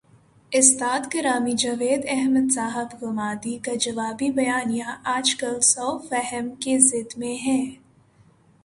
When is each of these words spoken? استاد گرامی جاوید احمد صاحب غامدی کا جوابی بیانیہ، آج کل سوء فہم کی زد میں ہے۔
استاد 0.51 1.09
گرامی 1.13 1.53
جاوید 1.55 2.01
احمد 2.07 2.49
صاحب 2.51 2.87
غامدی 3.01 3.57
کا 3.57 3.73
جوابی 3.75 4.31
بیانیہ، 4.31 4.89
آج 5.03 5.35
کل 5.35 5.59
سوء 5.61 5.97
فہم 6.09 6.49
کی 6.59 6.77
زد 6.79 7.17
میں 7.17 7.37
ہے۔ 7.47 7.61